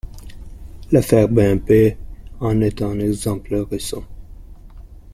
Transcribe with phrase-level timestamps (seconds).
[0.91, 1.95] L’affaire BNP
[2.39, 4.03] en est un exemple récent.